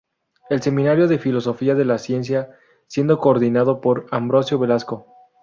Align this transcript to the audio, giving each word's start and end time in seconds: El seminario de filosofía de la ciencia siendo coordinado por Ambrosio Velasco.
El 0.49 0.63
seminario 0.63 1.07
de 1.07 1.19
filosofía 1.19 1.75
de 1.75 1.85
la 1.85 1.99
ciencia 1.99 2.55
siendo 2.87 3.19
coordinado 3.19 3.81
por 3.81 4.07
Ambrosio 4.09 4.57
Velasco. 4.57 5.05